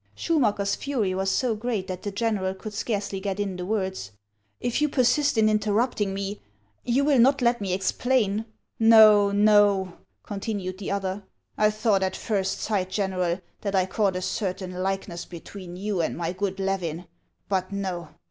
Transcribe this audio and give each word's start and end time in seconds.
Schumacker's 0.17 0.75
fury 0.75 1.13
was 1.13 1.29
so 1.29 1.53
great 1.53 1.85
that 1.85 2.01
the 2.01 2.09
general 2.09 2.55
could 2.55 2.73
scarcely 2.73 3.19
get 3.19 3.39
in 3.39 3.55
the 3.55 3.67
words:" 3.67 4.11
If 4.59 4.81
you 4.81 4.89
persist 4.89 5.37
in 5.37 5.47
interrupting 5.47 6.11
me— 6.11 6.41
You 6.83 7.03
will 7.05 7.19
not 7.19 7.39
let 7.39 7.61
me 7.61 7.71
explain 7.71 8.45
—"268 8.79 8.89
HANS 8.89 8.93
OF 8.93 8.97
ICELAND." 8.97 9.45
No, 9.45 9.53
no!" 9.83 9.93
continued 10.23 10.77
the 10.79 10.89
other;" 10.89 11.23
I 11.59 11.69
thought 11.69 12.01
at 12.01 12.15
first 12.15 12.61
sight, 12.61 12.89
General, 12.89 13.41
that 13.61 13.75
I 13.75 13.85
caught 13.85 14.15
a 14.15 14.23
certain 14.23 14.73
likeness 14.81 15.25
between 15.25 15.75
you 15.75 16.01
and 16.01 16.17
my 16.17 16.33
good 16.33 16.59
Levin; 16.59 17.05
but 17.47 17.71
no 17.71 18.07